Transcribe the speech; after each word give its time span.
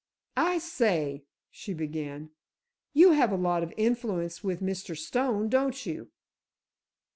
"I 0.41 0.57
say," 0.57 1.25
she 1.51 1.75
began, 1.75 2.31
"you 2.91 3.11
have 3.11 3.31
a 3.31 3.35
lot 3.35 3.61
of 3.61 3.71
influence 3.77 4.43
with 4.43 4.59
your 4.59 4.69
Mr. 4.71 4.97
Stone, 4.97 5.49
don't 5.49 5.85
you?" 5.85 6.09